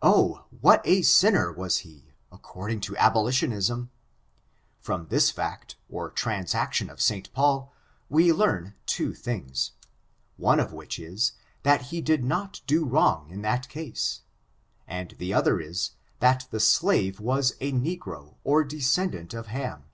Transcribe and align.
Oh, 0.00 0.46
what 0.62 0.80
a 0.86 1.02
sinner 1.02 1.52
was 1.52 1.80
he, 1.80 2.14
according 2.32 2.80
to 2.80 2.96
abolitionism! 2.96 3.90
From 4.80 5.08
this 5.08 5.30
fact, 5.30 5.76
or 5.90 6.08
transaction 6.08 6.88
of 6.88 6.98
St. 6.98 7.30
Paul, 7.34 7.74
we 8.08 8.32
learn 8.32 8.72
two 8.86 9.12
things: 9.12 9.72
one 10.38 10.60
of 10.60 10.72
which 10.72 10.98
is, 10.98 11.32
that 11.62 11.82
he 11.92 12.00
did 12.00 12.24
not 12.24 12.62
do 12.66 12.86
wrong 12.86 13.28
in 13.30 13.42
that 13.42 13.68
case; 13.68 14.22
and 14.88 15.14
the 15.18 15.34
other 15.34 15.60
is, 15.60 15.90
that 16.20 16.48
the 16.50 16.58
slave 16.58 17.20
was 17.20 17.52
a 17.60 17.70
negro, 17.70 18.36
or 18.44 18.64
descendant 18.64 19.34
of 19.34 19.48
Ham. 19.48 19.84